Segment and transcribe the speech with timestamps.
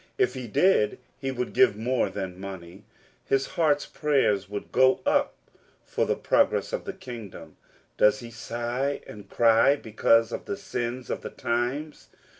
[0.17, 2.85] If he did he would give more than money.
[3.23, 5.35] His heart's prayers would go up
[5.85, 7.55] for the progress of the kingdom.
[7.97, 12.07] Does he sigh and cly because of the sins of the times